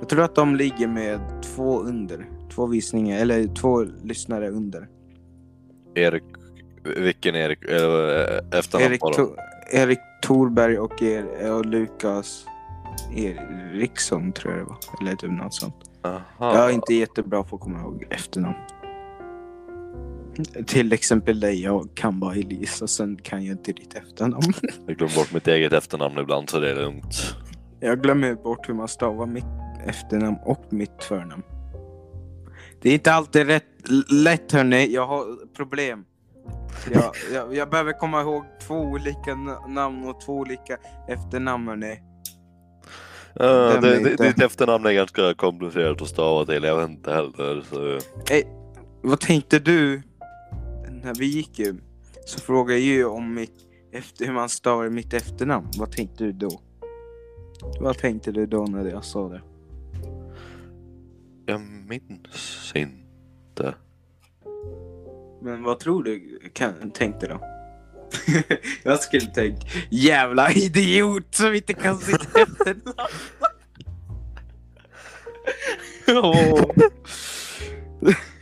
[0.00, 2.26] jag tror att de ligger med två under.
[2.54, 4.88] Två visningar, eller två lyssnare under.
[5.94, 6.22] Erik...
[6.96, 7.64] Vilken Erik?
[7.64, 9.36] Äh, efternamn Erik, to-
[9.72, 12.46] Erik Thorberg och, er, och Lukas
[13.16, 14.78] Eriksson tror jag det var.
[15.00, 15.74] Eller typ något sånt.
[16.04, 16.22] Aha.
[16.38, 18.54] Jag är inte jättebra på att komma ihåg efternamn.
[20.66, 24.52] Till exempel dig, jag kan bara Elisa, sen kan jag inte ditt efternamn.
[24.86, 27.36] Jag glömmer bort mitt eget efternamn ibland så det är lugnt.
[27.84, 29.44] Jag glömmer bort hur man stavar mitt
[29.86, 31.42] efternamn och mitt förnamn.
[32.82, 33.64] Det är inte alltid rätt,
[34.10, 36.04] lätt hörni, jag har problem.
[36.92, 40.76] Jag, jag, jag behöver komma ihåg två olika na- namn och två olika
[41.08, 42.00] efternamn hörni.
[43.34, 46.90] Ja, det, är det, inte- ditt efternamn är ganska komplicerat att stava till, jag vet
[46.90, 47.64] inte heller.
[47.70, 47.98] Så...
[49.02, 50.02] Vad tänkte du
[51.02, 51.74] när vi gick ju?
[52.26, 53.54] Så frågade jag ju om mitt,
[53.92, 55.66] efter, hur man stavar mitt efternamn.
[55.78, 56.60] Vad tänkte du då?
[57.80, 59.42] Vad tänkte du då när jag sa det?
[61.46, 63.74] Jag minns inte.
[65.42, 67.40] Men vad tror du kan, tänkte då?
[68.82, 72.94] jag skulle tänkt jävla idiot som inte kan sitt efternamn.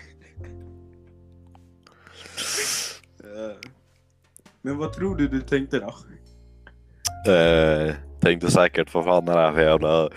[3.24, 3.56] Eh,
[4.62, 5.94] Men vad tror du du tänkte då?
[7.32, 10.08] Eh, tänkte säkert vad fan är det här för jävla...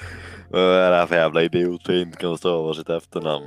[0.49, 3.45] Vad är det här för jävla idiot som inte kan stava sitt efternamn?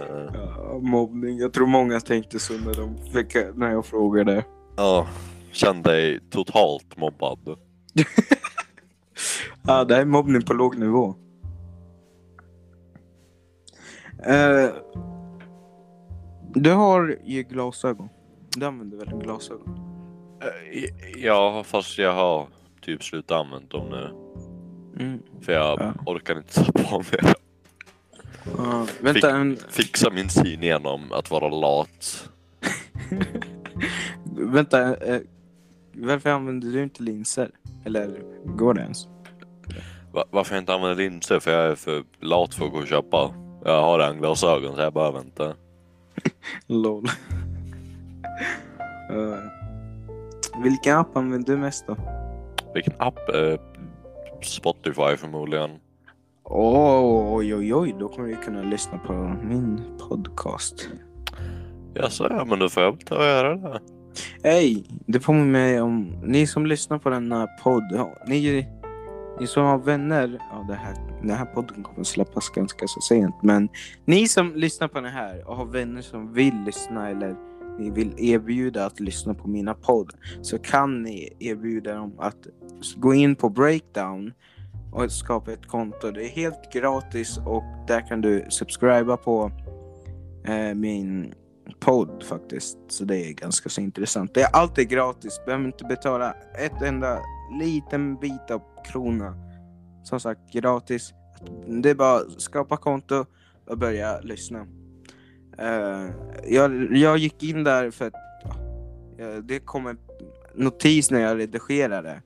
[0.00, 1.38] Eh, Ja, mobbning.
[1.38, 4.44] Jag tror många tänkte så när, de fick, när jag frågade.
[4.76, 5.06] Ja,
[5.52, 7.38] känn dig totalt mobbad.
[9.66, 11.14] Ja, det här är mobbning på låg nivå.
[14.26, 14.70] Eh,
[16.54, 18.08] du har ju glasögon.
[18.56, 19.78] Du använder väl glasögon?
[20.42, 22.46] Eh, Ja, fast jag har
[22.92, 24.10] typ slutat använda dem nu.
[25.04, 25.22] Mm.
[25.40, 25.92] För jag Ja.
[26.06, 27.34] orkar inte ta på mig
[28.58, 32.28] Ja, vänta, en, Fixa min syn genom att vara lat.
[34.24, 34.96] vänta.
[34.96, 35.20] eh,
[35.94, 37.50] varför använder du inte linser?
[37.84, 39.06] Eller går det ens?
[40.12, 41.40] Va- varför jag inte använder linser?
[41.40, 43.34] För jag är för lat för att gå och köpa.
[43.64, 45.54] Jag har en glasögon så jag behöver inte.
[46.66, 47.08] LOL.
[49.10, 49.38] Eh,
[50.62, 51.96] vilken app använder du mest då?
[52.78, 53.28] Vilken app?
[53.34, 53.60] Eh,
[54.42, 55.70] Spotify förmodligen.
[56.44, 59.12] Oh, oj, oj, oj, då kommer vi kunna lyssna på
[59.42, 60.88] min podcast.
[61.94, 63.80] Jaså, ja men då får jag ta och göra det.
[64.42, 64.84] Hej!
[65.06, 68.68] Det påminner mig om, ni som lyssnar på denna podd, ja, ni,
[69.40, 73.34] ni som har vänner, ja det här, den här podden kommer släppas ganska så sent,
[73.42, 73.68] men
[74.04, 77.47] ni som lyssnar på den här och har vänner som vill lyssna eller
[77.78, 80.12] ni vill erbjuda att lyssna på mina podd
[80.42, 82.46] så kan ni erbjuda dem att
[82.96, 84.32] gå in på breakdown
[84.92, 86.10] och skapa ett konto.
[86.10, 89.52] Det är helt gratis och där kan du subscriba på
[90.44, 91.34] eh, min
[91.80, 92.78] podd faktiskt.
[92.88, 94.34] Så det är ganska så intressant.
[94.34, 95.40] Det är alltid gratis.
[95.46, 97.20] Behöver inte betala ett enda
[97.60, 99.34] liten bit av krona.
[100.02, 101.12] Som sagt gratis.
[101.66, 103.24] Det är bara att skapa konto
[103.66, 104.66] och börja lyssna.
[105.58, 106.10] Eh,
[106.46, 109.98] jag, jag gick in där för att ja, eh, det kom en
[110.54, 112.22] notis när jag redigerade.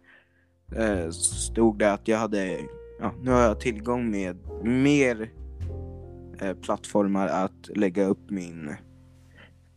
[0.79, 2.59] Uh, stod det att jag hade,
[3.01, 5.31] ja, nu har jag tillgång med mer
[6.40, 8.75] eh, plattformar att lägga upp min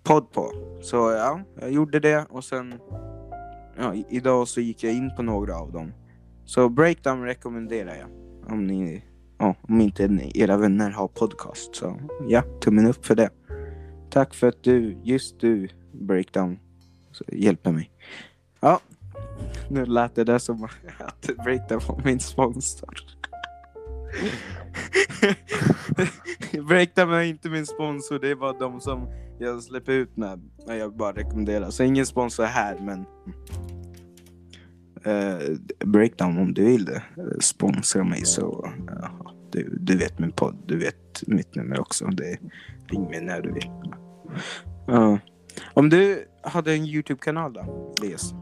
[0.04, 0.52] podd på.
[0.82, 2.80] Så ja, jag gjorde det och sen
[3.78, 5.94] ja, idag så gick jag in på några av dem.
[6.46, 8.08] Så breakdown rekommenderar jag
[8.54, 9.04] om ni,
[9.38, 11.76] ja, om inte ni, era vänner har podcast.
[11.76, 13.30] Så ja, tummen upp för det.
[14.16, 16.60] Tack för att du, just du, breakdown,
[17.12, 17.92] så hjälper mig.
[18.60, 18.80] Ja,
[19.70, 22.96] nu lät det där som att breakdown var min sponsor.
[26.68, 29.08] Breakdown är inte min sponsor, det är bara de som
[29.40, 31.70] jag släpper ut när, när jag bara rekommenderar.
[31.70, 33.06] Så ingen sponsor här men...
[35.06, 37.02] Eh, uh, breakdown om du vill
[37.40, 42.06] sponsra mig så Uh, du, du vet min podd, du vet mitt nummer också.
[42.06, 42.40] Det,
[42.88, 43.72] ring mig när du vill.
[44.88, 45.20] Ja.
[45.74, 48.34] Om du hade en YouTube-kanal då, Elias?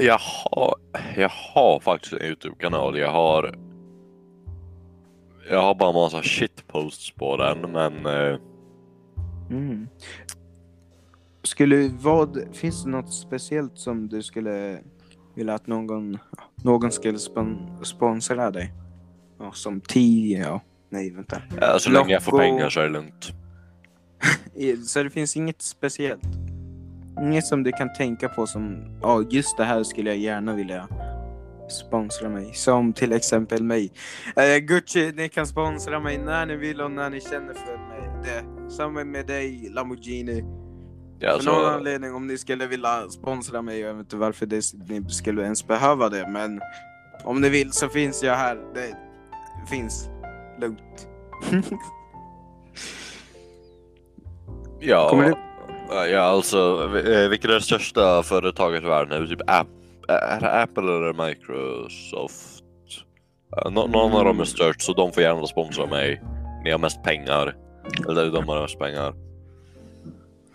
[0.00, 0.74] Jag, har,
[1.16, 2.98] jag har faktiskt en YouTube-kanal.
[2.98, 3.54] Jag har
[5.50, 8.38] jag har bara massa shitposts på den men eh,
[9.50, 9.88] Mm.
[11.42, 14.78] Skulle, vad, finns det något speciellt som du skulle
[15.34, 16.18] vilja att någon,
[16.64, 18.72] någon skulle spon, sponsra dig?
[19.42, 20.60] Ja, som tio, ja.
[20.90, 21.42] Nej, vänta.
[21.60, 23.32] ja, så länge jag får pengar så är det lugnt.
[24.86, 26.22] Så det finns inget speciellt?
[27.22, 30.88] Inget som du kan tänka på som, ja just det här skulle jag gärna vilja
[31.70, 32.54] sponsra mig.
[32.54, 33.92] Som till exempel mig.
[34.36, 38.10] Eh, Gucci, ni kan sponsra mig när ni vill och när ni känner för mig.
[38.24, 38.70] Det.
[38.70, 40.44] Samma med dig, Lamborghini.
[41.18, 44.46] Ja, För någon så, anledning om ni skulle vilja sponsra mig, jag vet inte varför
[44.46, 46.60] det, ni skulle ens behöva det, men
[47.24, 48.58] om ni vill så finns jag här.
[48.74, 48.96] Det
[49.66, 50.08] finns
[50.60, 51.08] lugnt.
[54.80, 55.36] ja, Kommer du-
[56.10, 59.12] ja, alltså eh, vilket är det största företaget i världen?
[59.12, 59.68] Är det typ App,
[60.08, 62.64] är det Apple eller Microsoft?
[63.50, 66.22] Ja, nå- någon av dem är störst så de får gärna sponsra mig.
[66.64, 67.56] Ni har mest pengar.
[68.08, 69.14] Eller de har mest pengar.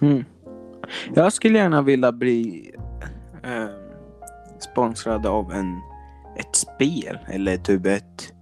[0.01, 0.25] Mm.
[1.15, 2.71] Jag skulle gärna vilja bli
[3.43, 3.65] eh,
[4.59, 5.81] sponsrad av en,
[6.39, 8.33] ett spel eller typ ett...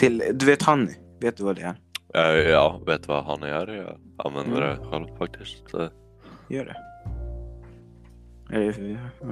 [0.00, 0.94] Till, du vet Honey?
[1.20, 1.74] Vet du vad det är?
[2.38, 3.66] Eh, Ja, vet vad han är.
[3.76, 5.74] Jag använder det själv faktiskt.
[5.74, 5.88] Eh,
[6.48, 6.76] Gör det.
[8.56, 9.26] Eller, ja.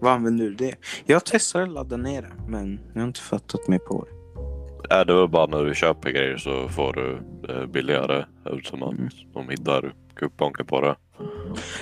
[0.00, 0.74] Vad använder du det?
[1.06, 4.94] Jag testar att ladda ner det, men jag har inte fattat mig på det.
[4.94, 7.18] Är det väl bara när du köper grejer så får du
[7.54, 9.08] eh, billigare eftersom att Mm.
[9.34, 10.96] de hittar kuponger på det.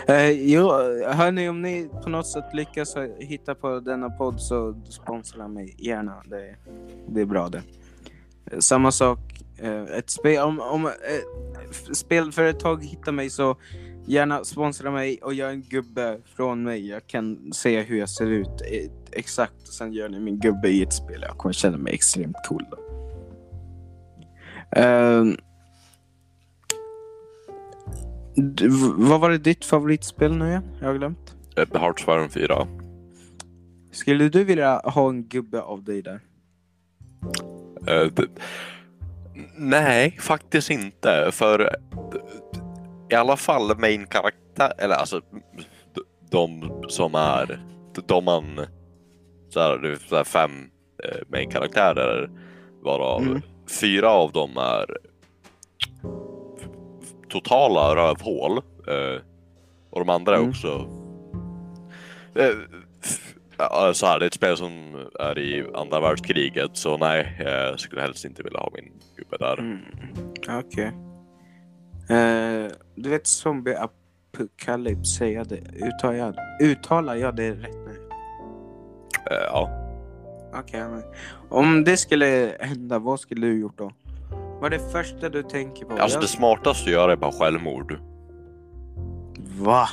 [0.09, 0.69] Eh, jo,
[1.13, 6.23] hörni, om ni på något sätt lyckas hitta på denna podd så sponsra mig gärna.
[6.27, 6.57] Det,
[7.09, 7.63] det är bra det.
[8.53, 9.19] Eh, Samma sak,
[9.59, 10.93] eh, ett spel, om, om eh,
[11.93, 13.57] spelföretag hittar mig så
[14.07, 16.89] gärna sponsra mig och gör en gubbe från mig.
[16.89, 18.63] Jag kan se hur jag ser ut
[19.13, 21.23] exakt och sen gör ni min gubbe i ett spel.
[21.29, 22.77] Jag kommer känna mig extremt cool då.
[28.37, 30.63] V- vad var det ditt favoritspel nu igen?
[30.81, 31.35] Jag har glömt.
[31.75, 32.67] Heartsfire 4.
[33.93, 36.21] Skulle du vilja ha en gubbe av dig där?
[37.89, 38.11] Eh,
[39.57, 41.29] nej, faktiskt inte.
[41.33, 41.77] För
[43.11, 45.21] i alla fall main karaktär, eller alltså
[46.31, 47.61] de som är,
[48.07, 48.61] de man,
[49.49, 50.71] så här, så här fem
[51.05, 52.31] eh, main karaktärer
[52.83, 53.43] varav Mm.
[53.81, 54.97] fyra av dem är
[57.29, 58.59] totala rövhål.
[58.89, 59.21] Eh,
[59.91, 60.51] och de andra är Mm.
[60.51, 60.87] också
[63.59, 64.73] ja, så här, det är ett spel som
[65.21, 69.59] är i andra världskriget så nej, jag skulle helst inte vilja ha min gubbe där.
[69.59, 69.79] Mm.
[70.49, 70.93] Okej.
[72.11, 75.87] Eh, du vet zombie apocalypse, säger jag det?
[75.87, 78.09] Uttalar jag, uttalar jag det rätt nu?
[79.31, 79.71] Eh, ja.
[80.55, 81.03] Okej, men
[81.49, 83.93] om det skulle hända, vad skulle du gjort då?
[84.61, 85.93] Vad är det första du tänker på?
[85.93, 87.99] Alltså Jag- det smartaste att göra är bara självmord.
[89.59, 89.89] Va?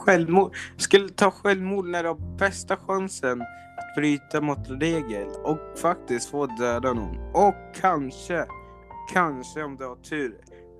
[0.00, 0.56] Självmord?
[0.76, 6.46] Skulle ta självmord när du har bästa chansen att bryta mot regel och faktiskt få
[6.46, 7.18] döda någon.
[7.34, 8.44] Och kanske,
[9.14, 10.34] kanske om du har tur,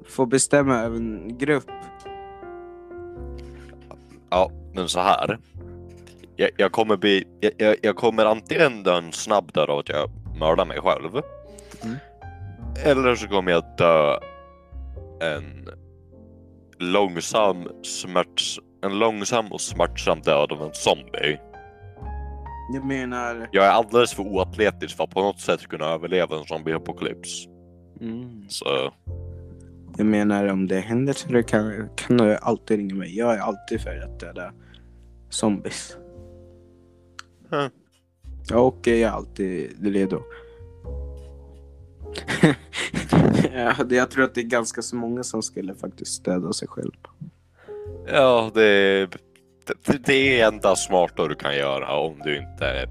[0.09, 1.71] få bestämma över en grupp.
[4.31, 5.39] Ja, men så här.
[6.37, 7.25] Jag, jag kommer bli,
[7.57, 11.23] jag, jag, kommer antingen dö en snabb död av att jag mördar mig själv.
[11.83, 11.97] Mm.
[12.85, 14.19] Eller så kommer jag dö
[15.21, 15.69] en
[16.79, 21.39] långsam smärts, en långsam och smärtsam död av en zombie.
[22.73, 23.49] Jag menar...
[23.53, 27.47] Jag är alldeles för oatletisk för att på något sätt kunna överleva en zombieapokalyps.
[28.01, 28.45] Mm.
[28.49, 28.93] Så
[29.97, 33.17] Jag menar om det händer så kan, kan du alltid ringa mig.
[33.17, 34.53] Jag är alltid för att döda
[35.31, 35.97] zombies.
[37.53, 37.71] Mm.
[38.55, 40.23] Och jag är alltid redo.
[43.55, 46.93] ja, jag tror att det är ganska så många som skulle faktiskt döda sig själv.
[48.13, 49.07] Ja, det,
[49.85, 52.89] det, det är enda smarta du kan göra om du inte är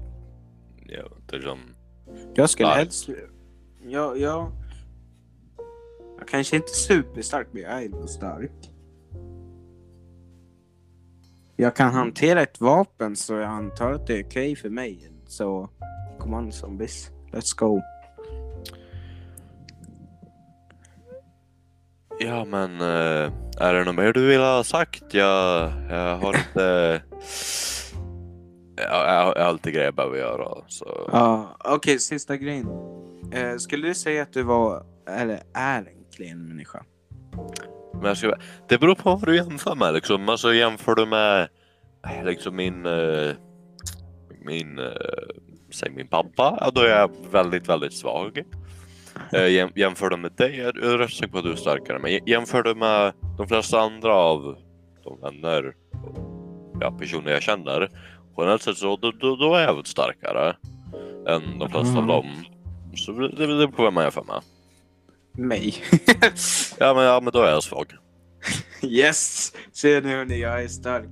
[0.92, 1.58] jag vet inte, som
[2.34, 2.74] Jag skulle Ja.
[2.74, 3.08] helst...
[3.82, 4.52] Jag, jag...
[6.18, 8.70] Jag kanske inte är superstark, men jag är ändå stark.
[11.56, 15.10] Jag kan hantera ett vapen så jag antar att det är okej för mig.
[15.26, 15.70] Så,
[16.18, 17.10] kom on zombies.
[17.32, 17.80] Let's go.
[22.22, 25.14] Ja men eh, är det något mer du vill ha sagt?
[25.14, 27.02] Jag, jag har inte...
[28.76, 30.64] jag, jag, har lite grejer jag behöver göra.
[30.66, 31.08] Så.
[31.12, 32.66] Ja, okej, sista grejen.
[33.32, 36.84] Eh, skulle du säga att du var, eller är en klen människa?
[37.94, 38.34] Men jag ska,
[38.68, 39.94] det beror på vad du jämför med.
[39.94, 40.28] Liksom.
[40.28, 41.48] Alltså, jämför du med
[42.24, 43.32] liksom min, eh,
[44.44, 44.80] min,
[45.72, 48.42] säg min pappa, ja, då är jag väldigt, väldigt svag.
[49.32, 51.98] Eh, jäm, jämför du med dig, jag är rätt säker på att du är starkare.
[51.98, 54.56] Men jä- jämför du med de flesta andra av
[55.04, 55.74] de vänner
[56.80, 57.90] ja, personer jag känner.
[58.38, 60.56] Generellt sett så då, då, då är jag väl starkare
[61.28, 62.06] än de flesta av Mm.
[62.06, 62.26] dem.
[62.96, 64.40] Så det, det beror på vem man jämför med.
[65.48, 65.74] Mig.
[66.78, 67.86] Ja men, ja, men då är jag svag.
[68.82, 69.52] yes!
[69.72, 71.04] Ser ni hörni, jag är stark.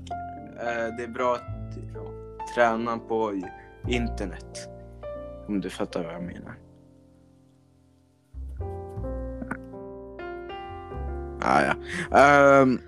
[0.60, 2.00] Eh, det är bra att ja,
[2.54, 3.42] träna på
[3.88, 4.68] internet.
[5.48, 6.54] Om du fattar vad jag menar.
[11.40, 11.74] Ah, ja.
[12.18, 12.80] Ehm,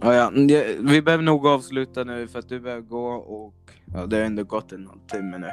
[0.00, 0.30] ah, ja.
[0.78, 3.54] Vi behöver nog avsluta nu för att du behöver gå och
[3.94, 5.50] ja, det har ändå gått en halvtimme nu.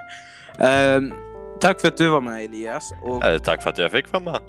[0.65, 1.13] Ehm,
[1.59, 2.93] tack för att du var med Elias.
[3.03, 4.39] Och Eh, tack för att jag fick vara med.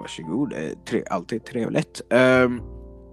[0.00, 2.00] Varsågod, det är tre, alltid trevligt.
[2.10, 2.62] Um,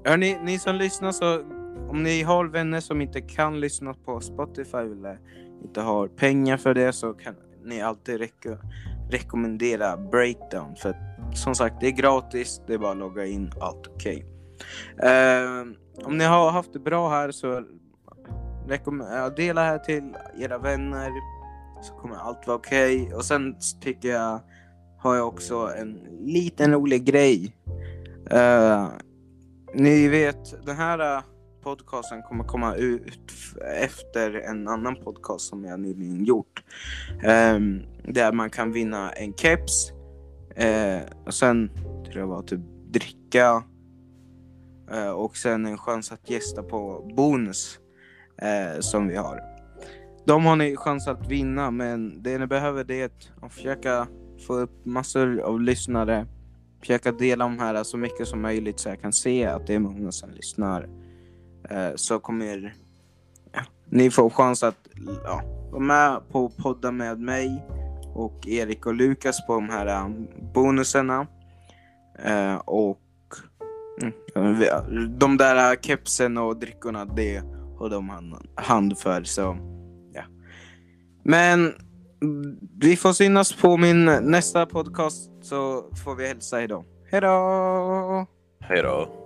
[0.05, 1.41] hörni, ni som lyssnar så
[1.89, 5.19] om ni har vänner som inte kan lyssna på Spotify eller
[5.63, 8.57] inte har pengar för det så kan ni alltid reko
[9.12, 13.51] rekommendera Breakdown för att, som sagt det är gratis, det är bara att logga in,
[13.62, 14.26] allt okej.
[15.03, 17.64] Ehm, om ni har haft det bra här så
[18.68, 21.12] rekomm- dela här till era vänner
[21.82, 24.39] så kommer allt vara okej och sen tycker jag
[24.99, 27.55] har jag också en liten rolig grej.
[28.32, 28.88] Eh,
[29.74, 31.24] ni vet, den här
[31.64, 33.32] podcasten kommer komma ut
[33.76, 36.64] efter en annan podcast som jag nyligen gjort.
[37.12, 39.91] Um, där man kan vinna en keps.
[40.64, 41.70] Uh, och sen
[42.05, 42.59] tror jag var typ
[42.89, 43.64] dricka.
[44.93, 47.80] Uh, och sen en chans att gästa på bonus
[48.43, 49.41] uh, som vi har.
[50.26, 53.09] De har ni chans att vinna men det ni behöver det är
[53.41, 54.07] att försöka
[54.47, 56.28] få upp massor av lyssnare.
[56.80, 59.80] Försöka dela de här så mycket som möjligt så jag kan se att det är
[59.80, 61.00] många som lyssnar.
[61.70, 62.74] Eh, så kommer
[63.51, 64.88] ja, ni få chans att
[65.24, 65.41] ja,
[65.72, 67.66] vara med på podda med mig
[68.14, 71.28] och Erik och Lukas på de här eh, um, bonuserna.
[72.24, 72.99] Eh, och
[74.36, 77.41] mm, eh, de där kepsen och drickorna, det
[77.80, 79.24] har de hand, för.
[79.24, 79.57] Så
[80.14, 80.24] ja.
[81.24, 81.74] Men
[82.22, 86.86] mm, vi får synas på min nästa podcast så får vi hälsa idag.
[87.12, 88.26] Hej då!
[88.59, 89.20] Hej då.